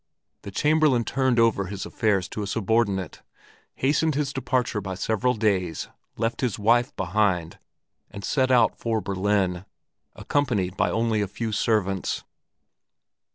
the 0.41 0.49
Chamberlain 0.49 1.03
turned 1.03 1.37
over 1.37 1.65
his 1.67 1.85
affairs 1.85 2.27
to 2.27 2.41
a 2.41 2.47
subordinate, 2.47 3.21
hastened 3.75 4.15
his 4.15 4.33
departure 4.33 4.81
by 4.81 4.95
several 4.95 5.35
days, 5.35 5.89
left 6.17 6.41
his 6.41 6.57
wife 6.57 6.91
behind, 6.95 7.59
and 8.09 8.23
set 8.25 8.49
out 8.49 8.75
for 8.75 8.99
Berlin, 8.99 9.63
accompanied 10.15 10.73
only 10.81 11.19
by 11.19 11.23
a 11.23 11.27
few 11.27 11.51
servants. 11.51 12.23